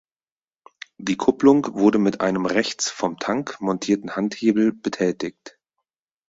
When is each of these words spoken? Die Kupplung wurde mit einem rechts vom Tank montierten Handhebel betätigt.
Die 0.97 1.15
Kupplung 1.15 1.75
wurde 1.75 1.99
mit 1.99 2.21
einem 2.21 2.47
rechts 2.47 2.89
vom 2.89 3.19
Tank 3.19 3.57
montierten 3.59 4.15
Handhebel 4.15 4.71
betätigt. 4.73 5.59